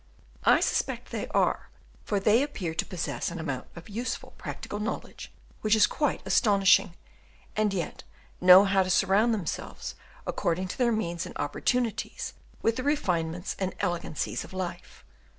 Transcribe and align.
I 0.45 0.61
suspect 0.61 1.11
they 1.11 1.27
are, 1.27 1.69
for 2.05 2.19
they 2.19 2.41
appear 2.41 2.73
to 2.73 2.85
possess 2.87 3.29
an 3.29 3.37
amount 3.39 3.67
of 3.75 3.87
useful 3.87 4.33
practical 4.35 4.79
knowledge 4.79 5.31
which 5.59 5.75
is 5.75 5.85
quite 5.85 6.23
astonishing, 6.25 6.95
and 7.55 7.71
yet 7.71 8.01
know 8.41 8.63
how 8.65 8.81
to 8.81 8.89
surround 8.89 9.31
themselves, 9.31 9.93
according 10.25 10.69
to 10.69 10.77
their 10.79 10.91
means 10.91 11.27
and 11.27 11.37
opportunities, 11.37 12.33
with 12.63 12.77
the 12.77 12.83
refinements 12.83 13.55
and 13.59 13.75
elegancies 13.79 14.43
of 14.43 14.53
life. 14.53 15.05